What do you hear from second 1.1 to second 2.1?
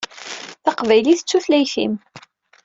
i d tutlayt-im.